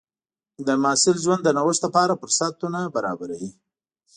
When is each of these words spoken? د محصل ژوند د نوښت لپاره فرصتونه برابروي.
د 0.67 0.69
محصل 0.83 1.15
ژوند 1.23 1.41
د 1.43 1.49
نوښت 1.57 1.81
لپاره 1.85 2.19
فرصتونه 2.21 2.79
برابروي. 2.95 3.51